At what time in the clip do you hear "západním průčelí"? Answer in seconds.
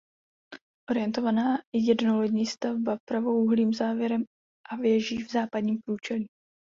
5.31-6.27